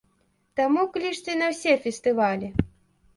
Таму 0.59 0.85
клічце 0.95 1.35
на 1.41 1.49
ўсе 1.51 1.75
фестывалі! 1.83 2.49